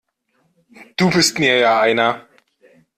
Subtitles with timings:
[0.97, 2.27] Du bist mir ja einer!